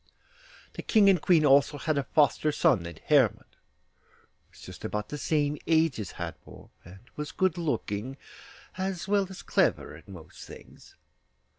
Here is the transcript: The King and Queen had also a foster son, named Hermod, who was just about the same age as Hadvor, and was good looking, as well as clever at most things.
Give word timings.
The 0.73 0.81
King 0.81 1.09
and 1.11 1.21
Queen 1.21 1.43
had 1.43 1.47
also 1.47 1.77
a 1.85 2.03
foster 2.03 2.51
son, 2.51 2.81
named 2.81 3.01
Hermod, 3.05 3.43
who 3.51 4.49
was 4.49 4.61
just 4.61 4.83
about 4.83 5.09
the 5.09 5.17
same 5.19 5.59
age 5.67 5.99
as 5.99 6.13
Hadvor, 6.13 6.69
and 6.83 7.01
was 7.15 7.31
good 7.31 7.55
looking, 7.55 8.17
as 8.79 9.07
well 9.07 9.27
as 9.29 9.43
clever 9.43 9.95
at 9.95 10.07
most 10.07 10.43
things. 10.47 10.95